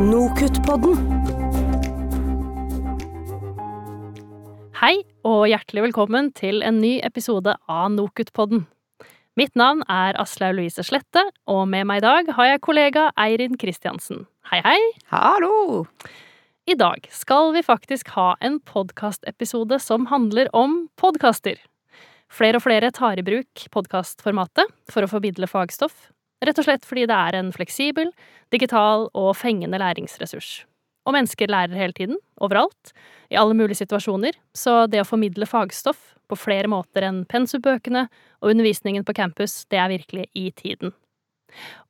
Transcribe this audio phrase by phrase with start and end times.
[0.00, 0.96] Nokutt-podden.
[4.80, 4.94] Hei
[5.28, 8.62] og hjertelig velkommen til en ny episode av Nokutt-podden.
[9.36, 13.58] Mitt navn er Aslaug Louise Slette, og med meg i dag har jeg kollega Eirin
[13.60, 14.24] Kristiansen.
[14.48, 14.80] Hei, hei!
[15.12, 15.84] Hallo!
[16.64, 21.60] I dag skal vi faktisk ha en podkastepisode som handler om podkaster.
[22.32, 26.08] Flere og flere tar i bruk podkastformatet for å formidle fagstoff,
[26.46, 28.12] rett og slett fordi det er en fleksibel,
[28.54, 30.62] digital og fengende læringsressurs.
[31.06, 32.92] Og mennesker lærer hele tiden, overalt,
[33.32, 38.06] i alle mulige situasjoner, så det å formidle fagstoff på flere måter enn pensumbøkene
[38.42, 40.94] og undervisningen på campus, det er virkelig i tiden.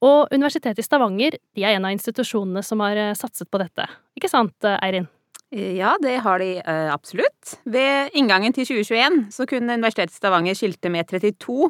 [0.03, 3.87] Og Universitetet i Stavanger de er en av institusjonene som har eh, satset på dette,
[4.19, 5.11] ikke sant, eh, Eirin?
[5.53, 7.59] Ja, det har de absolutt.
[7.69, 11.69] Ved inngangen til 2021 så kunne Universitetet i Stavanger skilte med 32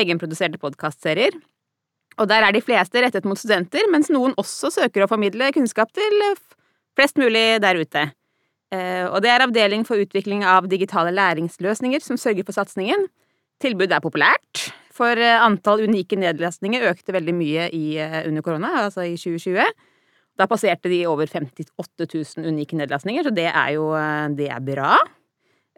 [0.00, 1.36] egenproduserte podkastserier.
[2.18, 5.92] Og der er de fleste rettet mot studenter, mens noen også søker å formidle kunnskap
[5.94, 6.24] til
[6.98, 8.08] flest mulig der ute.
[8.74, 13.06] Uh, og det er avdeling for utvikling av digitale læringsløsninger som sørger for satsingen.
[13.62, 17.84] Tilbudet er populært, for uh, antall unike nedlastninger økte veldig mye i,
[18.26, 19.62] under korona, altså i 2020.
[20.38, 23.88] Da passerte de over 58 000 unike nedlastninger, så det er jo
[24.38, 24.98] det er bra.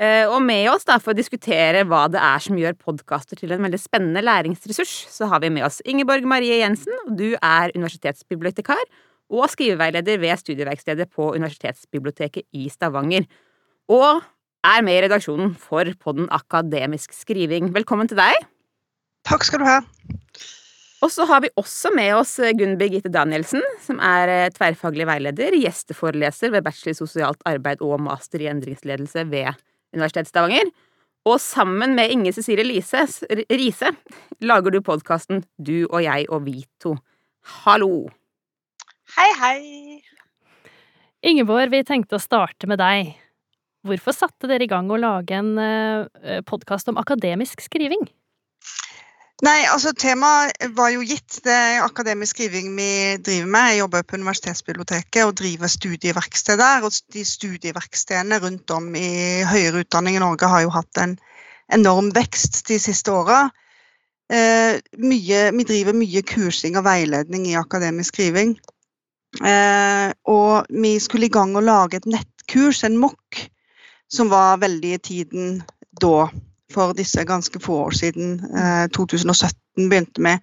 [0.01, 3.61] Og med oss da, for å diskutere hva det er som gjør podkaster til en
[3.67, 8.81] veldig spennende læringsressurs, så har vi med oss Ingeborg Marie Jensen, du er universitetsbibliotekar
[9.31, 13.29] og skriveveileder ved Studieverkstedet på Universitetsbiblioteket i Stavanger.
[13.93, 14.25] Og
[14.67, 17.71] er med i redaksjonen for podden Akademisk skriving.
[17.77, 18.49] Velkommen til deg.
[19.29, 19.79] Takk skal du ha.
[21.01, 26.53] Og så har vi også med oss Gunn Birgitte Danielsen, som er tverrfaglig veileder, gjesteforeleser
[26.53, 29.57] ved bachelor i sosialt arbeid og master i endringsledelse ved
[29.97, 30.71] Universitetet i Stavanger.
[31.29, 33.03] Og sammen med Inge Cecilie Lise,
[33.51, 33.93] Riise
[34.41, 36.95] lager du podkasten Du og jeg og vi to.
[37.65, 38.09] Hallo!
[39.17, 39.61] Hei, hei!
[41.27, 43.13] Ingeborg, vi tenkte å starte med deg.
[43.85, 45.53] Hvorfor satte dere i gang å lage en
[46.49, 48.07] podkast om akademisk skriving?
[49.41, 51.39] Nei, altså Temaet var jo gitt.
[51.47, 52.91] Det er akademisk skriving vi
[53.25, 53.69] driver med.
[53.71, 56.85] Jeg jobber på Universitetsbiblioteket og driver studieverksted der.
[56.85, 61.17] Og de studieverkstedene rundt om i høyere utdanning i Norge har jo hatt en
[61.73, 63.47] enorm vekst de siste åra.
[64.31, 68.59] Eh, vi driver mye kursing og veiledning i akademisk skriving.
[69.41, 73.47] Eh, og vi skulle i gang å lage et nettkurs, en MOOC,
[74.11, 75.61] som var veldig i tiden
[76.03, 76.29] da
[76.73, 78.41] for disse ganske få år siden.
[78.57, 80.37] Eh, 2017 begynte vi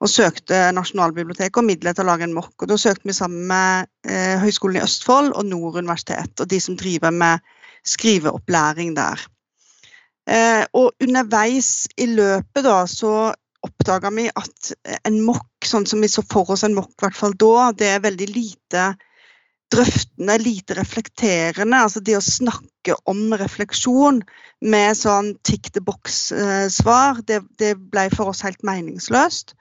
[0.00, 2.54] og søkte Nasjonalbiblioteket og midler til å lage en mokk.
[2.62, 6.60] og Da søkte vi sammen med eh, Høgskolen i Østfold og Nord universitet, og de
[6.60, 7.44] som driver med
[7.84, 9.20] skriveopplæring der.
[10.30, 13.32] Eh, og underveis i løpet da, så
[13.66, 14.72] oppdaga vi at
[15.04, 18.28] en mokk, sånn som vi så for oss en mokk i da, det er veldig
[18.32, 18.84] lite
[19.72, 21.82] drøftende, lite reflekterende.
[21.84, 24.20] Altså det å snakke om refleksjon
[24.60, 29.54] med sånn tick the box-svar, det, det, ble for oss helt meningsløst.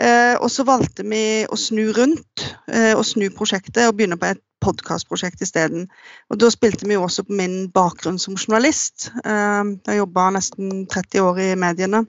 [0.00, 4.30] Eh, og så valgte vi å snu rundt eh, og snu prosjektet og begynne på
[4.30, 5.88] et podkastprosjekt isteden.
[6.30, 9.10] Og da spilte vi jo også på min bakgrunn som journalist.
[9.24, 12.04] Eh, jeg jobba nesten 30 år i mediene.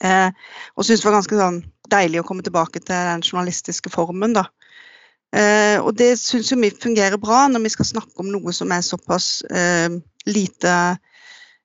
[0.00, 0.30] Eh,
[0.76, 1.62] og syntes det var ganske sånn
[1.92, 4.46] deilig å komme tilbake til den journalistiske formen, da.
[5.32, 8.84] Eh, og det syns vi fungerer bra når vi skal snakke om noe som er
[8.84, 9.88] såpass eh,
[10.28, 10.74] lite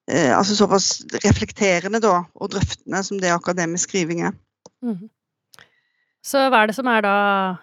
[0.08, 4.38] eh, Altså såpass reflekterende da, og drøftende som det akademisk skriving er.
[4.80, 5.10] Mm.
[6.24, 7.18] Så hva er det som er da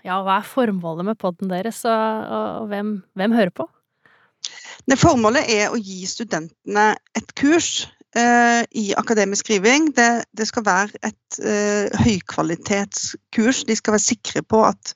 [0.04, 3.68] Ja, hva er formålet med poden deres, og, og hvem, hvem, hører på?
[4.84, 9.88] Det Formålet er å gi studentene et kurs eh, i akademisk skriving.
[9.96, 13.64] Det, det skal være et eh, høykvalitetskurs.
[13.64, 14.92] De skal være sikre på at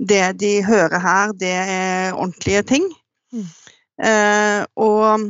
[0.00, 2.86] det de hører her, det er ordentlige ting.
[3.32, 3.46] Mm.
[4.00, 5.26] Eh, og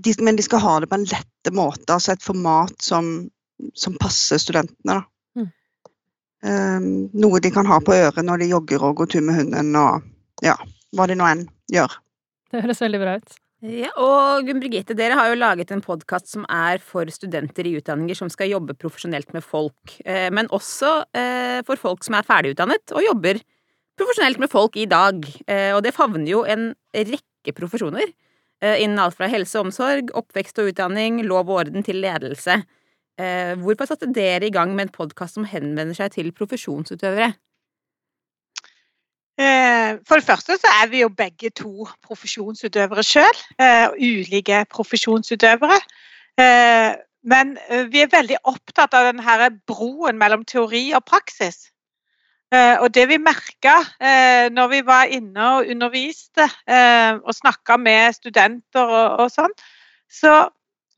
[0.00, 3.28] de, men de skal ha det på en lette måte, altså et format som,
[3.76, 5.02] som passer studentene.
[5.36, 5.50] Mm.
[6.46, 6.88] Eh,
[7.20, 10.08] noe de kan ha på øret når de jogger og går tur med hunden og
[10.46, 10.56] ja,
[10.96, 12.00] hva de nå enn gjør.
[12.50, 13.38] Det høres veldig bra ut.
[13.60, 17.74] Ja, og Gunn Brigitte, dere har jo laget en podkast som er for studenter i
[17.76, 22.24] utdanninger som skal jobbe profesjonelt med folk, eh, men også eh, for folk som er
[22.24, 23.42] ferdigutdannet og jobber
[24.00, 25.22] profesjonelt med folk i dag.
[25.46, 28.10] Eh, og det favner jo en rekke profesjoner
[28.60, 32.58] innen alt fra helse og omsorg, oppvekst og utdanning, lov og orden til ledelse.
[33.16, 37.30] Hvorfor satte dere i gang med en podkast som henvender seg til profesjonsutøvere?
[39.40, 43.40] For det første så er vi jo begge to profesjonsutøvere sjøl.
[43.96, 45.80] Ulike profesjonsutøvere.
[47.32, 47.56] Men
[47.88, 51.69] vi er veldig opptatt av denne broen mellom teori og praksis.
[52.50, 57.76] Eh, og det vi merka eh, når vi var inne og underviste eh, og snakka
[57.78, 59.52] med studenter og, og sånn,
[60.10, 60.32] så,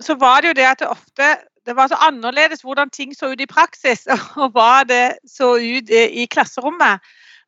[0.01, 1.29] så, var det jo det at det ofte
[1.69, 4.07] det var så annerledes hvordan ting så ut i praksis,
[4.43, 7.05] og hva det så ut i, klasserommet.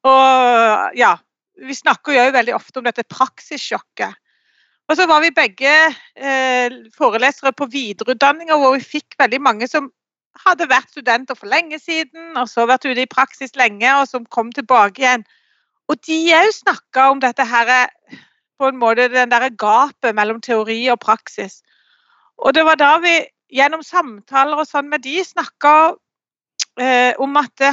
[0.07, 1.17] Og ja,
[1.65, 4.21] vi snakker jo veldig ofte om dette praksissjokket.
[4.85, 9.89] Og så var vi begge eh, forelesere på videreutdanninger hvor vi fikk veldig mange som
[10.43, 14.27] hadde vært studenter for lenge siden, og så vært ute i praksis lenge, og som
[14.27, 15.25] kom tilbake igjen.
[15.89, 17.91] Og de òg snakka om dette her,
[18.59, 21.61] på en måte den derre gapet mellom teori og praksis.
[22.39, 23.17] Og det var da vi
[23.55, 25.73] gjennom samtaler og sånn med de snakka
[26.81, 27.67] eh, om at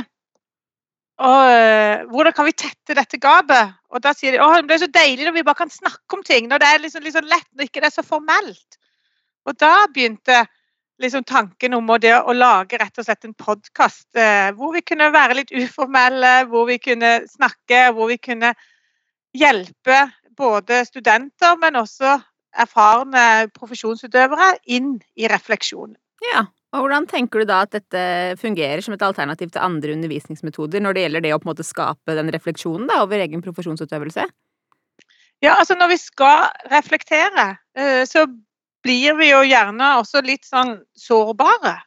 [1.21, 3.75] og, eh, hvordan kan vi tette dette gapet?
[3.93, 6.23] Og da sier de at det er så deilig når vi bare kan snakke om
[6.25, 6.47] ting.
[6.49, 8.79] Når det er liksom, liksom lett, når ikke det er så formelt.
[9.45, 10.39] Og da begynte
[11.01, 15.09] liksom tanken om det å lage rett og slett en podkast eh, hvor vi kunne
[15.13, 18.53] være litt uformelle, hvor vi kunne snakke, hvor vi kunne
[19.37, 20.05] hjelpe
[20.37, 22.17] både studenter, men også
[22.61, 25.95] erfarne profesjonsutøvere inn i refleksjonen.
[26.31, 28.01] Ja, og Hvordan tenker du da at dette
[28.39, 31.67] fungerer som et alternativ til andre undervisningsmetoder når det gjelder det å på en måte
[31.67, 34.27] skape den refleksjonen da, over egen profesjonsutøvelse?
[35.41, 38.27] Ja, altså Når vi skal reflektere, eh, så
[38.85, 41.77] blir vi jo gjerne også litt sånn sårbare.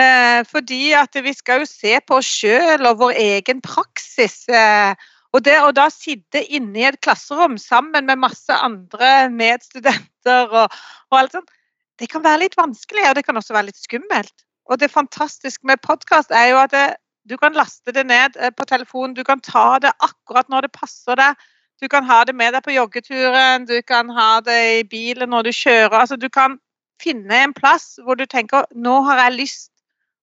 [0.00, 4.42] Eh, fordi at vi skal jo se på oss sjøl og vår egen praksis.
[4.48, 4.94] Eh,
[5.34, 10.78] og det å da sitte inne i et klasserom sammen med masse andre medstudenter og,
[11.10, 11.52] og alt sånt,
[12.00, 14.34] det kan være litt vanskelig, og det kan også være litt skummelt.
[14.70, 16.86] Og det fantastiske med podkast er jo at det,
[17.28, 20.76] du kan laste det ned eh, på telefonen, du kan ta det akkurat når det
[20.78, 21.48] passer deg.
[21.80, 25.48] Du kan ha det med deg på joggeturen, du kan ha det i bilen når
[25.48, 25.96] du kjører.
[26.02, 26.58] Altså, du kan
[27.00, 29.70] finne en plass hvor du tenker nå har jeg lyst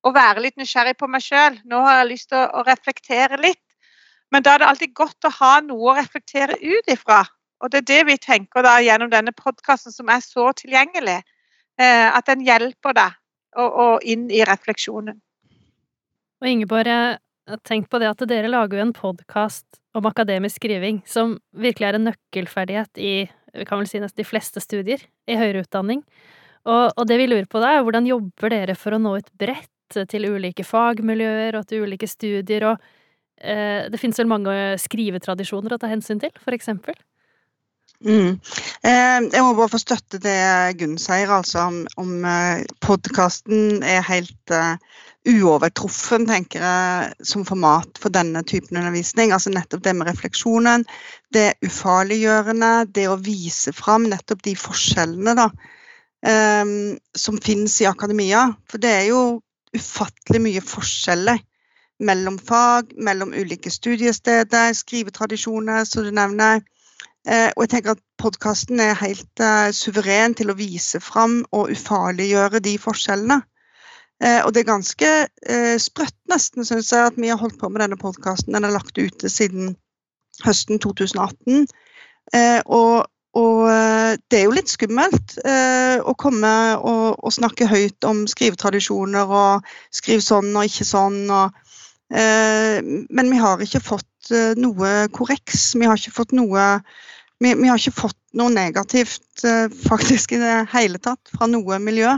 [0.06, 1.58] å være litt nysgjerrig på meg sjøl.
[1.66, 3.64] Nå har jeg lyst til å, reflektere litt.
[4.32, 7.24] Men da er det alltid godt å ha noe å reflektere ut ifra.
[7.64, 11.24] Og det er det vi tenker da gjennom denne podkasten som er så tilgjengelig.
[11.82, 13.18] Eh, at den hjelper deg
[13.58, 15.18] og, og inn i refleksjonen.
[16.38, 17.18] Og Ingeborg,
[17.66, 19.66] tenk på det at dere lager jo en podkast
[19.98, 23.14] om akademisk skriving som virkelig er en nøkkelferdighet i
[23.58, 26.04] vi kan vel si nesten de fleste studier i høyere utdanning.
[26.68, 29.32] Og, og det vi lurer på da, er hvordan jobber dere for å nå ut
[29.40, 32.84] bredt til ulike fagmiljøer og til ulike studier, og
[33.40, 36.98] eh, det finnes vel mange skrivetradisjoner å ta hensyn til, for eksempel?
[38.06, 38.38] Mm.
[38.86, 40.38] Eh, jeg må bare få støtte det
[40.78, 44.78] Gunn sier, altså om, om eh, podkasten er helt uh,
[45.28, 49.34] uovertruffen, tenker jeg, som format for denne typen undervisning.
[49.34, 50.86] Altså nettopp det med refleksjonen,
[51.34, 55.50] det ufarliggjørende, det å vise fram nettopp de forskjellene da,
[56.62, 58.46] um, som finnes i akademia.
[58.70, 59.22] For det er jo
[59.76, 61.42] ufattelig mye forskjeller
[62.08, 66.62] mellom fag, mellom ulike studiesteder, skrivetradisjoner, som du nevner
[67.28, 72.62] og jeg tenker at podkasten er helt uh, suveren til å vise fram og ufarliggjøre
[72.64, 73.42] de forskjellene.
[74.24, 75.12] Uh, og det er ganske
[75.82, 78.56] sprøtt, nesten, syns jeg, at vi har holdt på med denne podkasten.
[78.56, 79.76] Den er lagt ute siden
[80.46, 81.68] høsten 2018.
[82.66, 83.08] og,
[83.38, 83.60] og
[84.30, 90.22] det er jo litt skummelt å komme og, og, snakke høyt om skrivetradisjoner og skriv
[90.22, 91.24] sånn og ikke sånn.
[91.32, 91.58] Og,
[92.12, 95.72] men vi har ikke fått noe korreks.
[95.80, 96.68] Vi har ikke fått noe
[97.40, 101.80] vi, vi, har ikke fått noe negativt uh, faktisk i det hele tatt fra noe
[101.82, 102.16] miljø.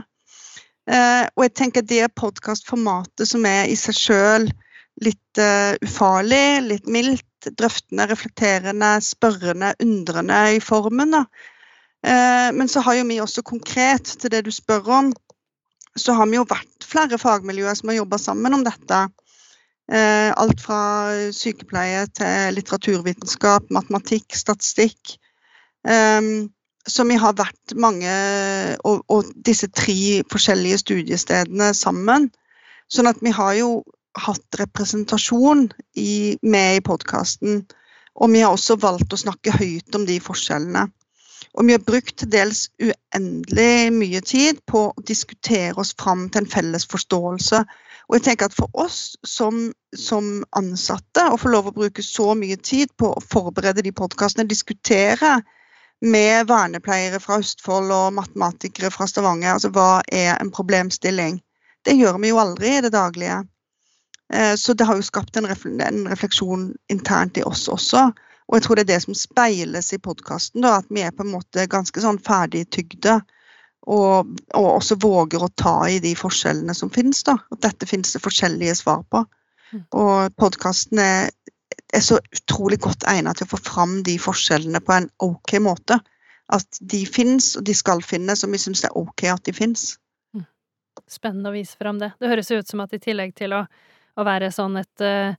[0.90, 4.50] Uh, og jeg tenker det podkastformatet som er i seg sjøl
[5.04, 7.26] litt uh, ufarlig, litt mildt,
[7.60, 11.16] drøftende, reflekterende, spørrende, undrende i formen.
[12.04, 15.14] men så har jo vi også konkret til det du spør om,
[15.96, 19.00] så har vi jo vært flere fagmiljøer som har jobba sammen om dette.
[19.90, 20.82] Eh, alt fra
[21.34, 25.16] sykepleie til litteraturvitenskap, matematikk, statistikk.
[25.82, 26.52] Um,
[26.86, 28.12] så vi har vært mange,
[28.86, 32.30] og, og, disse tre forskjellige studiestedene sammen.
[32.90, 33.72] Sånn at vi har jo
[34.20, 35.68] hatt representasjon
[35.98, 37.64] i, med i podkasten.
[38.20, 40.86] Og vi har også valgt å snakke høyt om de forskjellene.
[41.58, 46.44] Og vi har brukt til dels uendelig mye tid på å diskutere oss fram til
[46.44, 47.64] en felles forståelse
[48.10, 52.34] og jeg tenker at For oss som, som ansatte å få lov å bruke så
[52.38, 55.38] mye tid på å forberede de podkastene, diskutere
[56.02, 61.38] med vernepleiere fra Østfold og matematikere fra Stavanger, altså hva er en problemstilling?
[61.86, 63.44] Det gjør vi jo aldri i det daglige.
[64.34, 65.50] Eh, så det har jo skapt en,
[66.10, 68.08] refleksjon internt i oss også.
[68.50, 71.36] Og jeg tror det er det som speiles i podkasten, at vi er på en
[71.36, 73.20] måte ganske sånn ferdigtygde
[73.88, 77.22] og, og, også våger å ta i de forskjellene som finnes.
[77.28, 79.24] da, At dette finnes det forskjellige svar på.
[79.72, 79.84] Mm.
[80.02, 81.30] Og podkasten er,
[81.94, 86.00] er så utrolig godt egnet til å få fram de forskjellene på en ok måte.
[86.50, 89.56] At de fins, og de skal finnes, og vi syns det er ok at de
[89.56, 89.92] fins.
[91.10, 92.12] Spennende å vise fram det.
[92.20, 93.64] Det høres ut som at i tillegg til å,
[94.20, 95.38] å være sånn et, eh,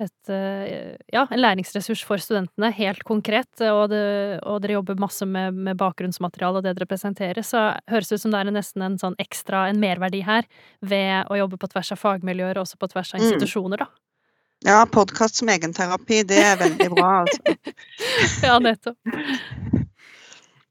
[0.00, 5.26] et eh, Ja, en læringsressurs for studentene, helt konkret, og, det, og dere jobber masse
[5.28, 8.86] med, med bakgrunnsmateriale og det dere presenterer, så høres det ut som det er nesten
[8.86, 10.48] en sånn ekstra, en merverdi her,
[10.80, 13.26] ved å jobbe på tvers av fagmiljøer og også på tvers av Mm.
[13.28, 13.90] institusjoner, da.
[14.64, 17.12] Ja, podkast som egenterapi, det er veldig bra.
[17.24, 17.56] Altså.
[18.44, 18.96] Ja, nettopp.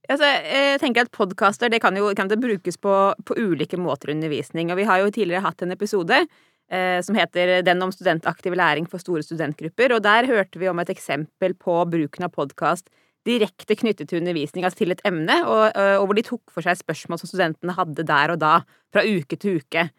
[0.10, 2.94] Altså, jeg tenker at Podkaster kan jo kan det brukes på,
[3.26, 4.72] på ulike måter i undervisning.
[4.72, 6.24] og Vi har jo tidligere hatt en episode
[6.70, 9.96] som heter 'Den om studentaktiv læring for store studentgrupper'.
[9.96, 12.90] og Der hørte vi om et eksempel på bruken av podkast
[13.26, 16.78] direkte knyttet til undervisning, altså til et emne, og, og hvor de tok for seg
[16.80, 18.62] spørsmål som studentene hadde der og da,
[18.94, 19.90] fra uke til uke.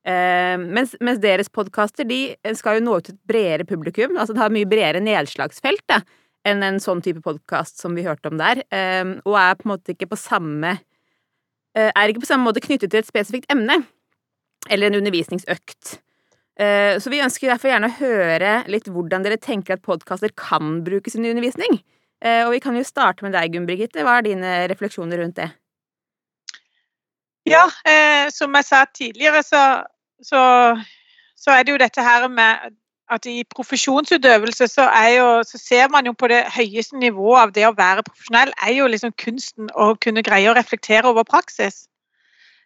[0.00, 2.22] Eh, mens, mens deres podkaster de
[2.56, 6.00] skal jo nå ut til et bredere publikum, altså det har mye bredere nedslagsfelt da,
[6.48, 9.74] enn en sånn type podkast som vi hørte om der, eh, og er på en
[9.74, 10.78] måte ikke på samme
[11.76, 13.82] eh, Er ikke på samme måte knyttet til et spesifikt emne,
[14.70, 15.98] eller en undervisningsøkt.
[16.60, 20.82] Eh, Så vi ønsker derfor gjerne å høre litt hvordan dere tenker at podkaster kan
[20.84, 21.80] brukes i undervisning.
[22.20, 24.04] Eh, Og vi kan jo starte med deg, Gunn Birgitte.
[24.04, 25.50] Hva er dine refleksjoner rundt det?
[27.48, 29.82] Ja, eh, som jeg sa tidligere, så,
[30.20, 30.42] så,
[31.34, 32.76] så er det jo dette her med
[33.10, 34.86] at i profesjonsutøvelse så,
[35.16, 38.76] jo, så ser man jo på det høyeste nivået av det å være profesjonell, er
[38.76, 41.88] jo liksom kunsten å kunne greie å reflektere over praksis.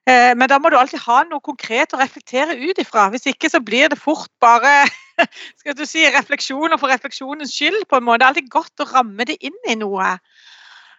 [0.05, 3.07] Eh, men da må du alltid ha noe konkret å reflektere ut ifra.
[3.13, 4.85] Hvis ikke så blir det fort bare
[5.61, 7.87] skal du si, refleksjoner for refleksjonens skyld.
[7.89, 8.21] på en måte.
[8.21, 10.17] Det er alltid godt å ramme det inn i noe.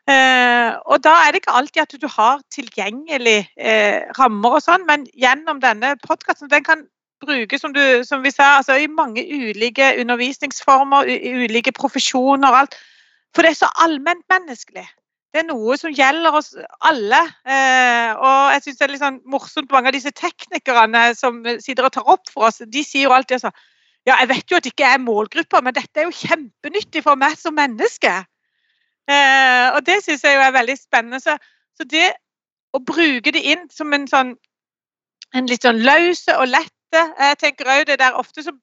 [0.09, 4.85] Eh, og da er det ikke alltid at du har tilgjengelig eh, rammer og sånn,
[4.85, 6.83] men gjennom denne podkasten den kan
[7.25, 12.59] brukes som, du, som vi sa, altså, i mange ulike undervisningsformer, i ulike profesjoner og
[12.63, 12.77] alt.
[13.33, 14.85] For det er så allmentmenneskelig.
[15.35, 16.53] Det er noe som gjelder oss
[16.87, 17.17] alle.
[17.43, 21.89] Eh, og jeg syns det er litt sånn morsomt mange av disse teknikerne som sitter
[21.89, 23.57] og tar opp for oss, de sier jo alltid sånn
[24.05, 27.17] Ja, jeg vet jo at det ikke er målgrupper, men dette er jo kjempenyttig for
[27.19, 28.11] meg som menneske.
[29.11, 31.19] Eh, og det syns jeg jo er veldig spennende.
[31.19, 31.35] Så,
[31.75, 32.11] så, det
[32.71, 34.35] å bruke det inn som en sånn
[35.35, 38.53] en litt sånn løse og lette Jeg tenker òg det der ofte så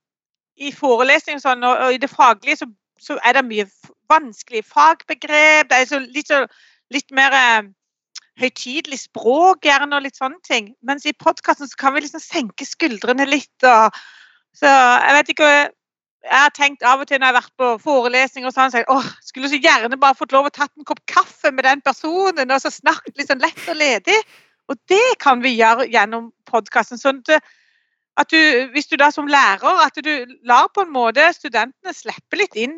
[0.57, 2.69] i forelesning sånn, og, og i det faglige så,
[3.01, 3.67] så, er det mye
[4.13, 5.71] vanskelige fagbegrep.
[5.71, 6.45] Det er så, litt, så,
[6.95, 7.71] litt mer eh,
[8.41, 10.73] høytidelig språk gjerne og litt sånne ting.
[10.87, 13.57] Mens i podkasten kan vi liksom senke skuldrene litt.
[13.67, 14.03] og
[14.57, 15.53] så jeg vet ikke
[16.23, 18.83] jeg har tenkt av og til når jeg har vært på forelesning og sånn, så
[18.83, 21.83] jeg, åh, skulle så gjerne bare fått lov å tatt en kopp kaffe med den
[21.83, 24.19] personen og så snakket litt sånn lett og ledig.
[24.71, 27.01] Og det kan vi gjøre gjennom podkasten.
[27.01, 27.43] Sånn at,
[28.21, 28.41] at du,
[28.75, 30.11] hvis du da som lærer, at du
[30.45, 32.77] lar på en måte studentene slippe litt inn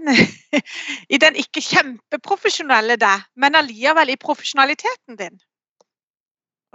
[1.14, 5.40] i den ikke kjempeprofesjonelle deg, men allikevel i profesjonaliteten din.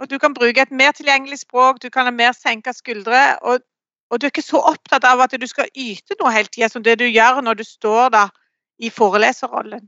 [0.00, 3.38] Og du kan bruke et mer tilgjengelig språk, du kan ha mer senka skuldre.
[3.40, 3.64] og
[4.10, 6.82] og du er ikke så opptatt av at du skal yte noe hele tida som
[6.82, 8.24] det du gjør når du står da
[8.82, 9.84] i foreleserrollen,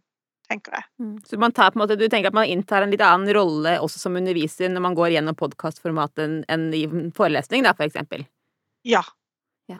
[0.51, 0.87] tenker jeg.
[1.27, 4.19] Så på en måte, du tenker at man inntar en litt annen rolle også som
[4.21, 6.85] underviser når man går gjennom podkastformatet enn en i
[7.17, 8.23] forelesning, da, for eksempel?
[8.85, 9.03] Ja.
[9.71, 9.79] Ja.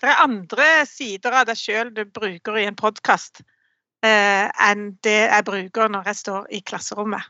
[0.00, 3.42] Det er andre sider av deg sjøl du bruker i en podkast
[4.04, 7.22] eh, enn det jeg bruker når jeg står i klasserommet.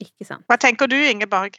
[0.00, 0.46] Ikke sant.
[0.48, 1.58] Hva tenker du, Ingeborg?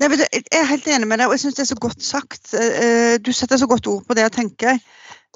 [0.00, 2.02] Nei, men jeg er helt enig med deg, og jeg syns det er så godt
[2.02, 2.54] sagt.
[2.58, 4.80] Eh, Du setter så godt ord på det jeg tenker.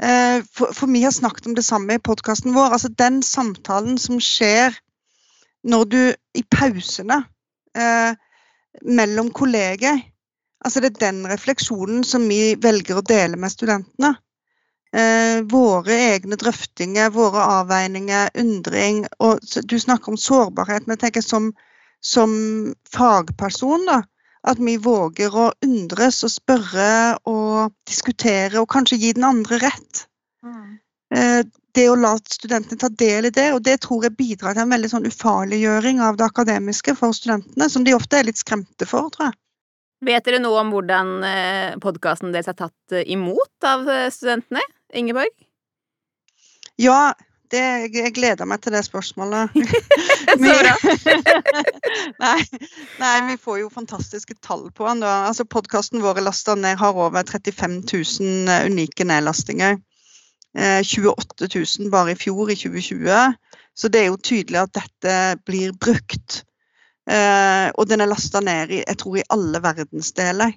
[0.02, 2.74] Eh, For, for vi har snakket om det samme i podkasten vår.
[2.74, 4.74] Altså den samtalen som skjer
[5.64, 6.00] når du
[6.34, 7.22] i pausene
[7.78, 8.18] eh,
[8.82, 10.02] mellom kolleger
[10.64, 14.14] Altså det er den refleksjonen som vi velger å dele med studentene.
[14.94, 19.04] Eh, våre egne drøftinger, våre avveininger, undring.
[19.20, 21.50] Og du snakker om sårbarhet, men jeg tenker som,
[22.00, 22.34] som
[22.94, 24.02] fagperson, da
[24.44, 30.06] at vi våger å undres og spørre og diskutere og kanskje gi den andre rett.
[31.14, 31.42] Eh,
[31.74, 34.70] Det å la studentene ta del i det, og det tror jeg bidrar til en
[34.70, 39.08] veldig sånn ufarliggjøring av det akademiske for studentene, som de ofte er litt skremte for,
[39.10, 39.34] tror jeg.
[40.04, 41.12] Vet dere noe om hvordan
[41.80, 44.64] podkasten deres er tatt eh, imot av eh, studentene?
[44.94, 45.32] Ingeborg?
[46.80, 47.14] Ja,
[47.52, 47.62] det,
[47.94, 49.54] jeg gleder meg til det spørsmålet.
[50.34, 50.74] Så bra.
[52.24, 52.38] nei,
[53.00, 55.04] nei, vi får jo fantastiske tall på den.
[55.04, 55.24] da.
[55.30, 59.78] Altså, Podkasten vår er lasta ned, har over 35 000 unike nedlastinger.
[60.58, 63.38] Eh, 28 000 bare i fjor, i 2020.
[63.74, 65.14] Så det er jo tydelig at dette
[65.46, 66.44] blir brukt.
[67.10, 70.54] Eh, og den er lasta ned i, jeg tror, i alle verdensdeler.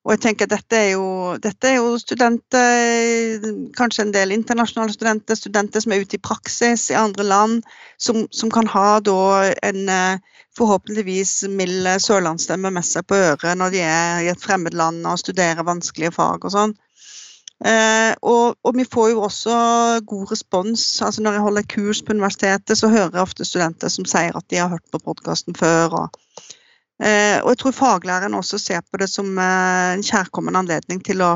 [0.00, 3.42] Og jeg tenker dette er jo, dette er jo studenter,
[3.76, 7.58] kanskje en del internasjonale studenter, studenter som er ute i praksis i andre land,
[8.00, 9.18] som, som kan ha da
[9.68, 14.74] en eh, forhåpentligvis mild sørlandsstemme med seg på øret når de er i et fremmed
[14.76, 16.74] land og studerer vanskelige fag og sånn.
[17.60, 19.54] Eh, og, og, vi får jo også
[20.08, 21.02] god respons.
[21.02, 24.48] altså Når jeg holder kurs på universitetet, så hører jeg ofte studenter som sier at
[24.48, 25.98] de har hørt på podkasten før.
[26.04, 26.20] og
[27.00, 31.22] Eh, og jeg tror faglæreren også ser på det som eh, en kjærkommen anledning til
[31.24, 31.30] å,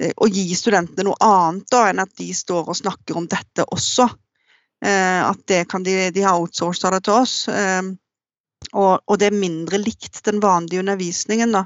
[0.00, 3.68] eh, å gi studentene noe annet da, enn at de står og snakker om dette
[3.68, 4.08] også.
[4.78, 7.32] At det kan de, de har outsourca det til oss.
[7.48, 11.64] Og, og, det er mindre likt den vanlige undervisningen, da.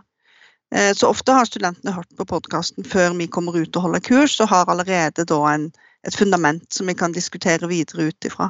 [0.73, 4.49] Så ofte har studentene hørt på podkasten før vi kommer ut og holder kurs, og
[4.49, 5.67] har allerede da en,
[6.09, 8.49] et fundament som vi kan diskutere videre ut ifra.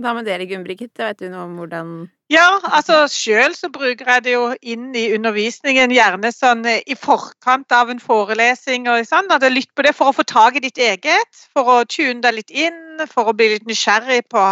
[0.00, 1.04] Hva med dere, Gunn Brigitte?
[1.04, 1.88] Vet du noe om hvordan
[2.32, 6.96] Ja, altså sjøl så bruker jeg det jo inn i undervisningen, gjerne sånn eh, i
[6.96, 9.28] forkant av en forelesing og sånn.
[9.34, 12.22] At jeg lytter på det for å få tak i ditt eget, for å tune
[12.24, 14.46] deg litt inn, for å bli litt nysgjerrig på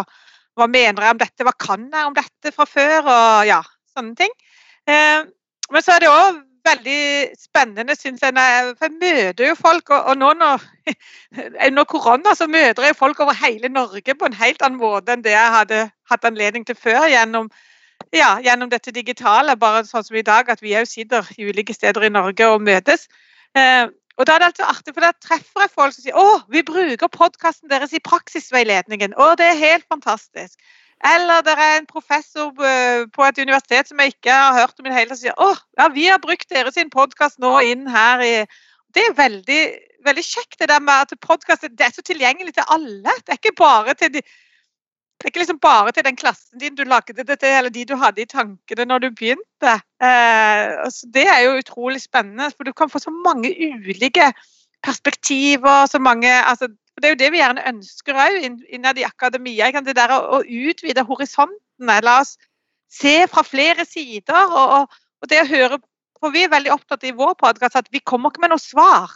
[0.58, 3.62] hva mener jeg om dette, hva kan jeg om dette fra før, og ja,
[3.94, 4.36] sånne ting.
[4.90, 5.22] Eh,
[5.72, 7.00] men så er det òg veldig
[7.40, 8.34] spennende, syns jeg.
[8.78, 10.66] For jeg møter jo folk, og, nå når,
[11.68, 15.24] under korona så møter jeg folk over hele Norge på en helt annen måte enn
[15.24, 17.50] det jeg hadde hatt anledning til før gjennom,
[18.14, 19.56] ja, gjennom dette digitale.
[19.60, 22.64] Bare sånn som i dag, at vi òg sitter i ulike steder i Norge og
[22.64, 23.08] møtes.
[23.56, 23.86] Eh,
[24.18, 26.64] og da er det altså artig, for da treffer jeg folk som sier å, vi
[26.66, 29.14] bruker podkasten deres i praksisveiledningen.
[29.14, 30.58] Å, det er helt fantastisk.
[31.06, 34.86] Eller det er en professor eh, på et universitet som jeg ikke har hørt om
[34.86, 37.86] i det hele tatt, sier åh, ja, vi har brukt dere sin podkast nå inn
[37.90, 38.34] her i
[38.96, 39.62] Det er veldig,
[40.06, 43.14] veldig kjekt det der med at podkast er så tilgjengelig til alle.
[43.22, 44.22] Det er ikke bare til de
[45.18, 47.84] det er ikke liksom bare til den klassen din du lagde det til, eller de
[47.84, 49.72] du hadde i tankene når du begynte.
[49.98, 54.30] Eh, altså det er jo utrolig spennende, for du kan få så mange ulike
[54.82, 55.86] perspektiver.
[55.86, 56.68] så mange, altså
[56.98, 59.70] Det er jo det vi gjerne ønsker òg innad i akademia.
[59.70, 62.00] Det der å, utvide horisontene.
[62.02, 62.36] La oss
[62.90, 64.34] se fra flere sider.
[64.50, 65.78] Og, og, og, det å høre
[66.18, 69.12] For vi er veldig opptatt i vår podkast at vi kommer ikke med noe svar.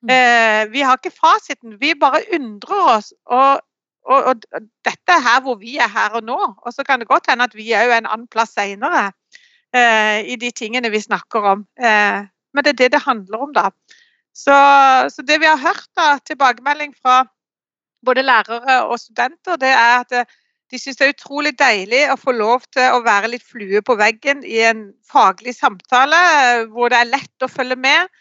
[0.00, 0.12] Mm.
[0.14, 1.76] Eh, vi har ikke fasiten.
[1.80, 3.10] Vi bare undrer oss.
[3.26, 3.60] Og,
[4.08, 4.46] og, og,
[4.88, 6.38] dette er her hvor vi er her og nå.
[6.64, 9.10] Og så kan det godt hende at vi er jo en annen plass seinere
[9.76, 11.66] eh, i de tingene vi snakker om.
[11.76, 12.24] Eh,
[12.56, 13.68] men det er det det handler om, da.
[14.36, 14.56] Så,
[15.08, 17.22] så, det vi har hørt da, tilbakemelding fra
[18.04, 20.34] både lærere og studenter, det er at eh,
[20.70, 23.96] de syns det er utrolig deilig å få lov til å være litt flue på
[23.96, 28.12] veggen i en faglig samtale eh, hvor det er lett å følge med,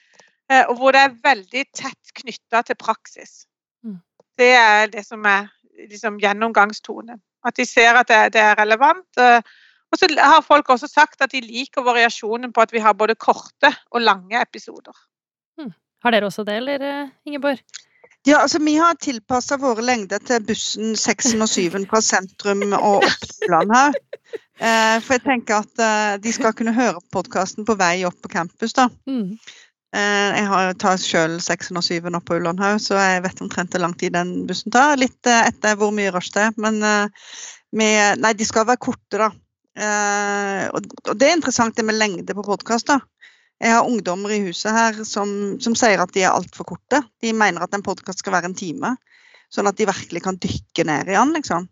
[0.51, 3.43] eh, og hvor det er veldig tett knytta til praksis.
[3.83, 3.99] Mm.
[4.39, 5.49] Det er det som er
[5.91, 7.19] liksom, gjennomgangstonen.
[7.45, 9.19] At de ser at det, det er relevant.
[9.93, 13.13] Og så har folk også sagt at de liker variasjonen på at vi har både
[13.21, 14.95] korte og lange episoder.
[16.05, 17.61] Har dere også det, eller eh, Ingeborg?
[18.25, 22.99] Ja, altså Vi har tilpassa våre lengder til bussen 6 og 7 fra sentrum og
[22.99, 23.97] opp til land her.
[24.55, 28.31] Eh, for jeg tenker at eh, de skal kunne høre podkasten på vei opp på
[28.31, 28.73] campus.
[28.73, 28.87] da.
[29.09, 29.35] Mm.
[29.95, 33.75] Eh, jeg har, tar sjøl 6 og 7 opp på Ullandhaug, så jeg vet omtrent
[33.75, 34.97] hvor lang tid den bussen tar.
[35.01, 36.55] Litt etter hvor mye rush det er.
[36.57, 36.81] Men
[37.75, 39.29] med, nei, de skal være korte, da.
[40.71, 40.85] Og,
[41.19, 42.93] det er interessant det med lengde på podkast.
[43.63, 45.29] Jeg har ungdommer i huset her som,
[45.63, 46.99] som sier at de er altfor korte.
[47.23, 48.91] De mener at en podkast skal være en time,
[49.53, 51.31] sånn at de virkelig kan dykke ned i den.
[51.37, 51.69] liksom.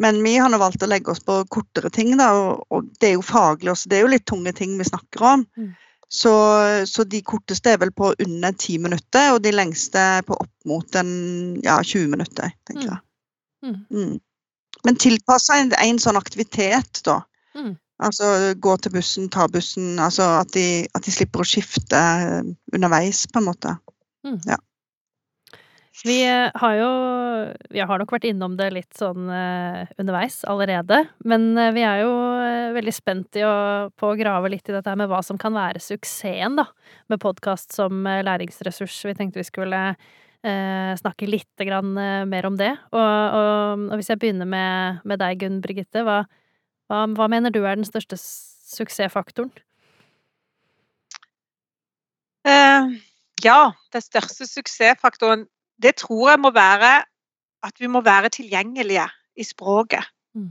[0.00, 3.10] Men vi har nå valgt å legge oss på kortere ting, da, og, og, det
[3.10, 3.90] er jo faglig også.
[3.90, 5.44] Det er jo litt tunge ting vi snakker om.
[5.60, 5.70] Mm.
[6.10, 6.32] Så,
[6.90, 10.96] så, de korteste er vel på under ti minutter, og de lengste på opp mot
[10.98, 11.12] en,
[11.62, 12.98] ja, 20 minutter, tenker jeg.
[13.66, 13.76] Mm.
[13.92, 14.16] Mm.
[14.88, 17.20] Men tilpassa en, en, sånn aktivitet, da.
[18.00, 19.98] Altså gå til bussen, ta bussen.
[20.00, 23.76] Altså at de, at de slipper å skifte eh, underveis, på en måte.
[24.26, 24.38] Mm.
[24.48, 24.56] Ja.
[26.06, 26.90] Vi eh, har jo
[27.74, 31.02] Vi har nok vært innom det litt sånn uh, underveis allerede.
[31.28, 32.14] Men vi er jo
[32.76, 33.52] veldig spent å,
[33.92, 36.66] på å grave litt i dette med hva som kan være suksessen da,
[37.12, 38.96] med podkast som læringsressurs.
[39.10, 39.84] Vi tenkte vi skulle
[40.40, 41.90] snakke litt grann,
[42.30, 42.70] mer om det.
[42.96, 46.22] Og, og, og, hvis jeg begynner med, med deg, Gunn Brigitte, hva,
[46.90, 49.52] hva, hva mener du er den største suksessfaktoren?
[52.42, 52.96] Uh,
[53.44, 55.46] ja, den største suksessfaktoren
[55.80, 57.04] det tror jeg må være
[57.64, 60.04] at vi må være tilgjengelige i språket.
[60.34, 60.50] Mm.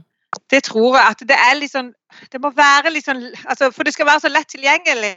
[0.50, 1.92] Det tror jeg at det er sånn
[2.32, 5.16] Det må være sånn altså, For det skal være så lett tilgjengelig,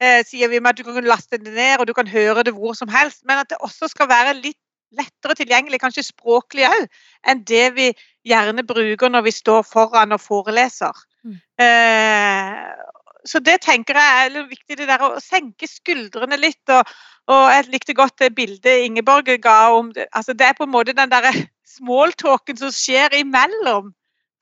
[0.00, 2.54] eh, sier vi med at du kan laste det ned og du kan høre det
[2.54, 3.24] hvor som helst.
[3.24, 4.60] Men at det også skal være litt
[4.96, 6.86] lettere tilgjengelig, kanskje språklig òg,
[7.30, 7.90] enn det vi
[8.26, 10.96] gjerne bruker når vi står foran og foreleser.
[11.24, 11.36] Mm.
[11.60, 12.90] Eh,
[13.28, 16.62] så det tenker jeg er viktig, det der å senke skuldrene litt.
[16.72, 16.92] Og,
[17.30, 20.08] og jeg likte godt det bildet Ingeborg ga om det.
[20.12, 21.32] Altså, det er på en måte den derre
[21.76, 23.92] smalltalken som skjer imellom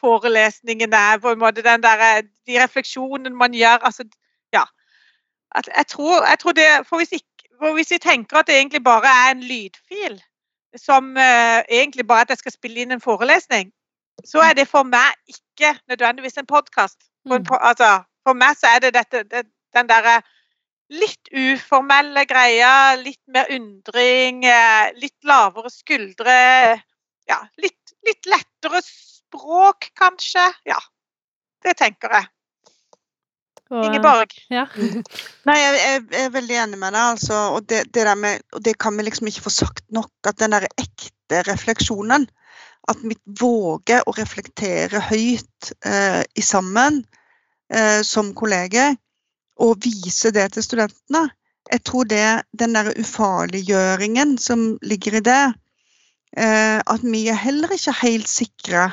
[0.01, 1.19] forelesningene.
[1.23, 3.79] på en måte den der, De refleksjonene man gjør.
[3.83, 4.05] altså,
[4.53, 4.65] ja.
[5.77, 8.85] Jeg tror, jeg tror det, for hvis, ikke, for hvis vi tenker at det egentlig
[8.85, 10.23] bare er en lydfil,
[10.79, 13.71] som uh, egentlig bare at jeg skal spille inn en forelesning,
[14.27, 16.99] så er det for meg ikke nødvendigvis en podkast.
[17.29, 17.47] Mm.
[17.61, 20.21] Altså, for meg så er det dette, det, den derre
[20.89, 26.39] litt uformelle greia, litt mer undring, eh, litt lavere skuldre.
[27.29, 30.49] Ja, litt, litt lettere språk, kanskje.
[30.69, 30.79] Ja,
[31.65, 32.31] det tenker jeg.
[33.71, 34.33] Ingeborg?
[34.49, 34.65] Ja.
[35.49, 37.13] Nei, jeg, jeg, er veldig enig med deg.
[37.15, 40.13] Altså, og, det, det med, og, det, kan vi liksom ikke få sagt nok.
[40.29, 42.25] At den der ekte refleksjonen
[42.89, 47.03] At vi våger å reflektere høyt eh, i sammen
[47.69, 48.97] eh, som kolleger,
[49.61, 51.27] og vise det til studentene.
[51.69, 55.43] Jeg tror det, den der ufarliggjøringen som ligger i det,
[56.39, 58.87] eh, at vi er heller ikke helt sikre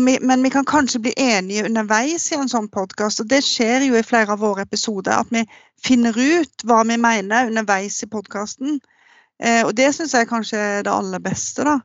[0.00, 3.20] vi, men vi kan kanskje bli enige underveis i en sånn podkast.
[3.20, 5.44] Og det skjer jo i flere av våre episoder, at vi
[5.84, 8.78] finner ut hva vi mener underveis i podkasten.
[9.42, 11.80] Eh, og det syns jeg kanskje er det aller beste, da.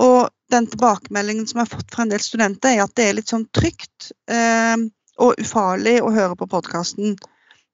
[0.00, 3.18] Og den tilbakemeldingen som jeg har fått fra en del studenter, er at det er
[3.20, 4.76] litt sånn trygt eh,
[5.22, 7.14] og ufarlig å høre på podkasten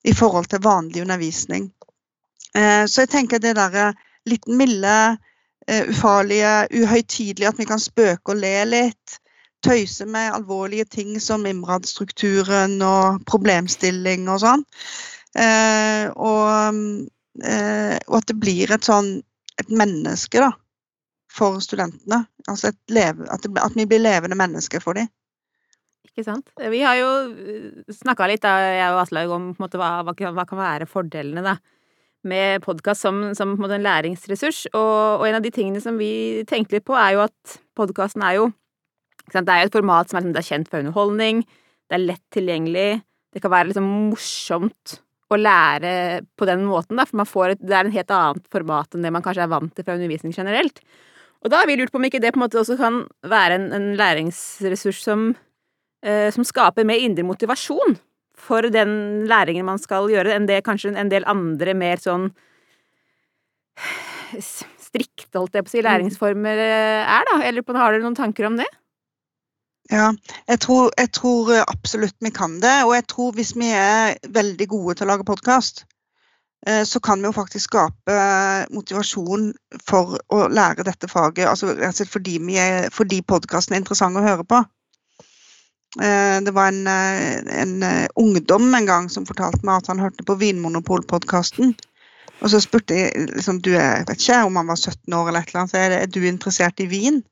[0.05, 1.71] i forhold til vanlig undervisning.
[2.57, 3.93] Eh, så jeg tenker det derre
[4.29, 5.17] litt milde,
[5.67, 9.21] eh, ufarlige, uhøytidelige, at vi kan spøke og le litt
[9.65, 14.65] tøyse med alvorlige ting som IMRAD-strukturen og problemstilling og sånn.
[15.39, 16.81] Eh, og,
[17.45, 19.19] eh, og, at det blir et sånn
[19.61, 20.51] et menneske, da,
[21.31, 22.25] for studentene.
[22.49, 25.11] Altså leve, at, det, at, vi blir levende mennesker for dem.
[26.09, 26.49] Ikke sant.
[26.59, 30.47] Vi har jo eh, snakka litt, da, jeg og Aslaug, om måte, hva, hva, hva,
[30.49, 31.59] kan være fordelene da,
[32.27, 34.67] med podkast som, som en, en læringsressurs.
[34.73, 38.25] Og, og, en av de tingene som vi tenkte litt på, er jo at podkasten
[38.27, 38.51] er jo
[39.33, 41.45] det er jo et format som er, liksom, er, kjent for underholdning,
[41.91, 42.89] det er lett tilgjengelig,
[43.31, 44.99] det kan være liksom morsomt
[45.31, 45.93] å lære
[46.39, 49.13] på den måten, da, for får et, det er en helt annet format enn det
[49.15, 50.83] man kanskje er vant til fra undervisning generelt.
[51.41, 53.57] Og da har vi lurt på om ikke det på en måte også kan være
[53.57, 55.31] en, en læringsressurs som,
[56.05, 57.97] eh, som skaper mer indre motivasjon
[58.41, 62.31] for den læringen man skal gjøre, enn det kanskje en del andre mer sånn
[64.91, 67.41] strikte, holdt jeg på å si, læringsformer eh, er, da?
[67.47, 68.69] Eller har dere noen tanker om det?
[69.91, 70.13] Ja,
[70.47, 72.77] jeg tror, jeg tror, absolutt vi kan det.
[72.87, 75.83] Og jeg tror hvis vi er veldig gode til å lage podkast,
[76.67, 78.19] eh, så kan vi jo faktisk skape
[78.71, 79.49] motivasjon
[79.83, 81.49] for å lære dette faget.
[81.51, 84.63] Altså fordi, er, fordi podkasten er interessant å høre på.
[85.99, 87.83] Eh, det var en, eh, en,
[88.15, 91.75] ungdom en gang som fortalte meg at han hørte på Vinmonopol-podkasten.
[92.41, 95.43] Og så spurte jeg liksom, du, jeg vet ikke om han var 17 år eller
[95.43, 97.25] et eller annet, så er, det, er du interessert i vin?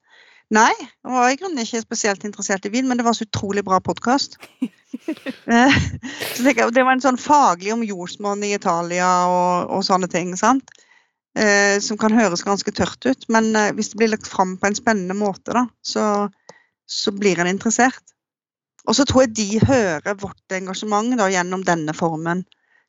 [0.55, 3.65] Nei, jeg var i grunnen ikke spesielt interessert i vin, men det var så utrolig
[3.67, 4.39] bra podkast.
[5.49, 5.75] Eh,
[6.43, 10.35] det var en sånn faglig om jordsmonn i Italia og, og, sånne ting.
[10.37, 10.73] sant?
[11.37, 14.69] Eh, som kan høres ganske tørt ut, men eh, hvis det blir lagt fram på
[14.69, 16.05] en spennende måte, da, så,
[16.89, 18.13] så blir en interessert.
[18.89, 22.45] Og så tror jeg de hører vårt engasjement da, gjennom denne formen,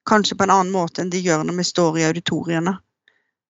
[0.10, 2.76] kanskje på en annen måte enn de gjør når vi står i auditoriene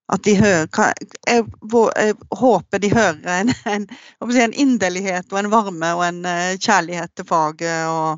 [0.10, 3.86] at de hører jeg, jeg, håper de hører en, en,
[4.26, 7.86] en, inderlighet og en varme og en uh, kjærlighet til faget.
[7.90, 8.18] og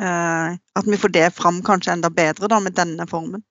[0.00, 3.44] uh, At vi får det fram kanskje enda bedre da, med denne formen.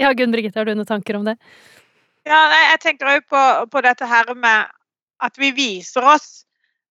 [0.00, 1.36] Ja, Gunn Brigitte, har du noen tanker om det?
[2.28, 4.68] Ja, Jeg tenker òg på, på, dette her med
[5.24, 6.44] at vi viser oss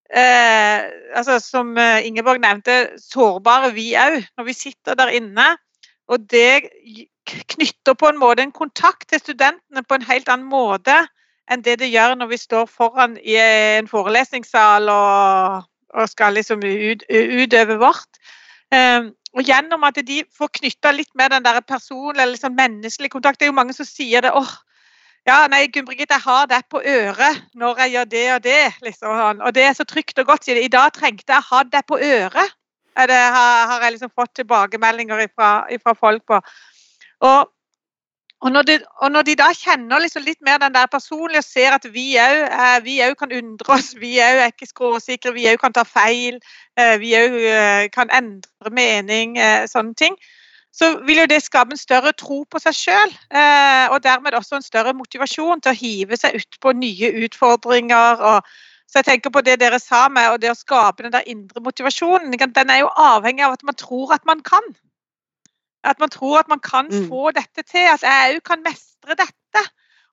[0.09, 5.53] eh, altså Som Ingeborg nevnte, sårbare vi òg, når vi sitter der inne.
[6.11, 6.67] Og det
[7.27, 10.95] knytter på en måte en kontakt til studentene på en helt annen måte
[11.47, 16.63] enn det det gjør når vi står foran i en forelesningssal og, og skal liksom
[16.63, 18.19] ut, utøve vårt.
[18.67, 23.13] Um, og gjennom at de får knytta litt med den der personlige eller liksom menneskelige
[23.15, 23.39] kontakt.
[23.39, 24.33] Det er jo mange som sier det.
[24.35, 24.49] åh,
[25.27, 28.63] ja, nei, Gunn Brigitte, jeg har det på øret når jeg gjør det og det.
[28.83, 29.41] Liksom.
[29.43, 30.47] Og det er så trygt og godt.
[30.47, 30.65] sier de.
[30.65, 32.55] I dag trengte jeg å ha det på øret.
[32.97, 36.41] Det har, har jeg liksom fått tilbakemeldinger fra folk på.
[37.19, 37.49] Og,
[38.41, 41.47] og, når, de, og når, de, da kjenner liksom litt mer den der personlige og
[41.47, 45.57] ser at vi òg eh, kan undre oss, vi òg er ikke skråsikre, vi òg
[45.61, 46.37] kan ta feil,
[46.77, 49.39] eh, vi òg eh, kan endre mening,
[49.71, 50.17] sånne ting,
[50.77, 53.13] så vil jo det skape en større tro på seg sjøl.
[53.89, 58.21] Og dermed også en større motivasjon til å hive seg ut på nye utfordringer.
[58.85, 61.63] så jeg tenker på det dere sa med og det å skape den der indre
[61.65, 62.29] motivasjonen.
[62.29, 64.61] Den er jo avhengig av at man tror at man kan.
[65.83, 67.07] At man tror at man kan Mm.
[67.09, 69.61] få dette til, at jeg òg kan mestre dette.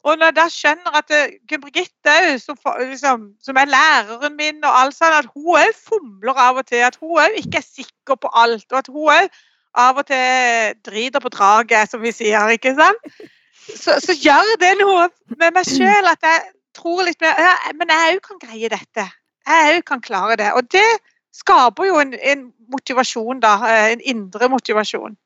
[0.05, 4.37] Og når jeg da skjønner at eh, Gunn Birgitte òg, som, liksom, som er læreren
[4.37, 7.59] min, og alt sånt, at hun òg fomler av og til, at hun òg ikke
[7.63, 9.29] er sikker på alt, og at hun òg
[9.75, 13.31] av og til driter på draget, som vi sier, ikke sant?
[13.65, 15.09] Så, så gjør det noe
[15.41, 16.43] med meg sjøl at jeg
[16.77, 19.07] tror litt mer ja, Men jeg òg kan greie dette.
[19.49, 20.53] Jeg òg kan klare det.
[20.53, 20.85] Og det
[21.33, 23.55] skaper jo en, en motivasjon, da.
[23.73, 25.17] eh, En indre motivasjon.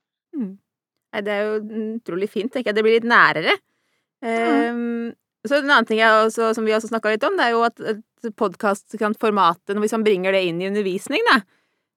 [1.14, 2.76] Nei, det er jo utrolig fint, tenker jeg.
[2.76, 3.54] Det blir litt nærere.
[4.24, 5.12] Ehm,
[5.46, 7.80] så en annen ting også, som vi også snakka litt om, det er jo at,
[7.80, 11.38] at podkastformatet, hvis man bringer det inn i undervisning, da,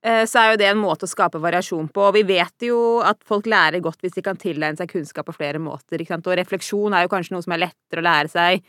[0.05, 2.05] eh, så er jo det en måte å skape variasjon på.
[2.07, 5.35] Og vi vet jo at folk lærer godt hvis de kan tilegne seg kunnskap på
[5.35, 6.05] flere måter.
[6.05, 8.63] Og refleksjon er jo kanskje noe som er lettere å lære seg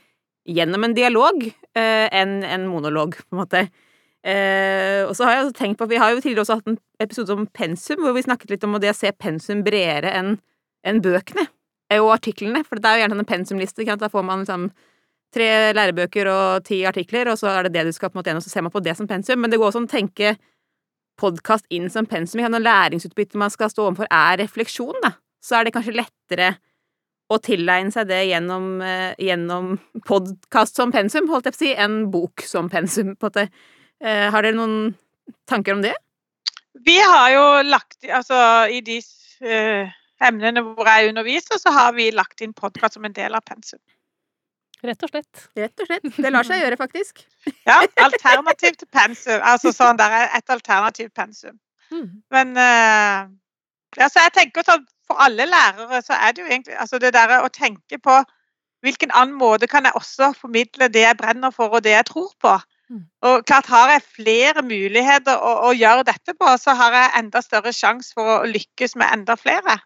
[0.48, 3.66] gjennom en dialog eh, enn en monolog, på en måte.
[4.22, 6.78] Eh, og så har jeg også tenkt på Vi har jo tidligere også hatt en
[7.02, 10.36] episode om pensum, hvor vi snakket litt om det å se pensum bredere enn
[10.86, 11.48] en bøkene
[11.90, 12.62] eh, og artiklene.
[12.66, 13.86] For det er jo gjerne en pensumliste.
[13.98, 14.70] Da får man liksom
[15.32, 18.30] tre lærebøker og ti artikler, og så er det det du skal på en måte
[18.30, 19.40] gjennom, så ser man på det som pensum.
[19.40, 20.34] Men det går også an å tenke
[21.20, 22.42] podkast inn som pensum.
[22.42, 26.54] Når læringsutbyttet man skal stå overfor, er refleksjon, da, så er det kanskje lettere
[27.32, 29.76] å tilegne seg det gjennom, eh, gjennom
[30.08, 33.16] podkast som pensum, holdt jeg på å si, enn bok som pensum.
[33.16, 33.48] på en måte.
[34.02, 34.94] Eh, har dere noen
[35.46, 35.94] tanker om det?
[36.82, 38.36] Vi har jo lagt Altså
[38.72, 38.96] i de
[39.46, 43.44] eh, emnene hvor jeg underviser, så har vi lagt inn podkast som en del av
[43.46, 43.80] pensum.
[44.82, 45.44] Rett og slett.
[45.58, 46.08] Rett og slett.
[46.18, 47.22] Det lar seg gjøre, faktisk.
[47.66, 49.38] Ja, alternativ til pensum.
[49.38, 51.58] Altså sånn der er et alternativt pensum.
[51.92, 52.08] Mm.
[52.34, 53.30] Men uh,
[53.98, 57.42] altså, jeg tenker sånn, for alle lærere så er det jo egentlig altså det derre
[57.44, 58.22] å tenke på
[58.82, 62.32] hvilken annen måte kan jeg også formidle det jeg brenner for og det jeg tror
[62.42, 62.56] på.
[62.92, 63.06] Mm.
[63.24, 67.40] Og klart Har jeg flere muligheter å, å gjøre dette på, så har jeg enda
[67.44, 69.80] større sjanse for å lykkes med enda flere.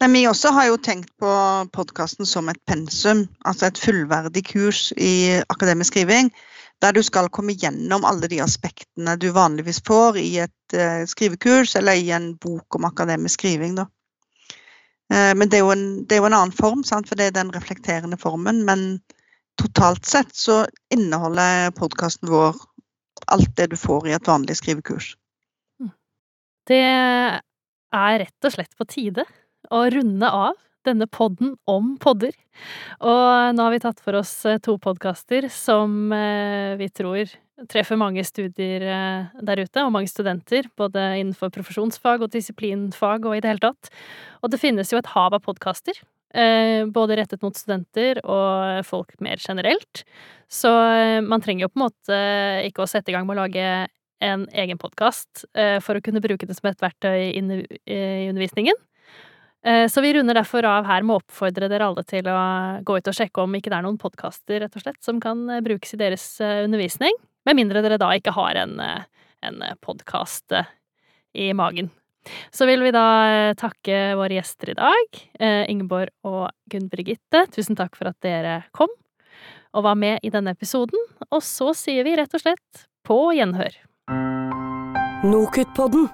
[0.00, 1.30] Nei, vi også har jo tenkt på
[1.74, 6.30] podkasten som et pensum, altså et fullverdig kurs i akademisk skriving.
[6.84, 11.74] Der du skal komme gjennom alle de aspektene du vanligvis får i et uh, skrivekurs
[11.80, 13.78] eller i en bok om akademisk skriving.
[13.78, 13.86] Da.
[15.12, 17.08] Uh, men det er, jo en, det er jo en annen form, sant?
[17.08, 18.62] for det er den reflekterende formen.
[18.68, 18.86] Men
[19.60, 20.64] totalt sett så
[20.94, 22.56] inneholder podkasten vår
[23.32, 25.14] alt det du får i et vanlig skrivekurs.
[26.66, 29.24] Det er rett og slett på tide
[29.72, 30.54] å runde av
[30.86, 32.34] denne podden om podder.
[33.02, 37.32] Og nå har vi tatt for oss eh, to podkaster som eh, vi tror
[37.70, 43.38] treffer mange studier eh, der ute, og mange studenter, både innenfor profesjonsfag og disiplinfag og
[43.38, 43.90] i det hele tatt.
[44.42, 45.98] Og det finnes jo et hav av podkaster,
[46.92, 50.02] både rettet mot studenter og folk mer generelt.
[50.52, 50.68] Så
[51.24, 52.18] man trenger jo på en måte
[52.66, 53.86] ikke å sette i gang med å lage
[54.20, 57.40] en egen podkast for å kunne bruke det som et verktøy i
[58.28, 58.76] undervisningen.
[59.66, 62.38] Eh, Så vi runder derfor av her med å oppfordre dere alle til å
[62.86, 65.42] gå ut og sjekke om ikke det er noen podkaster rett og slett som kan
[65.50, 69.02] eh, brukes i deres eh, undervisning, med mindre dere da ikke har en, eh,
[69.42, 70.54] en podkast
[71.34, 71.90] i magen.
[72.54, 77.46] Så vil vi da eh, takke våre gjester i dag, eh, Ingeborg og Gunn Brigitte.
[77.54, 78.92] Tusen takk for at dere kom
[79.76, 81.00] og var med i denne episoden.
[81.30, 83.74] Og så sier vi rett og slett på gjenhør.
[85.26, 86.08] Nokutpodden.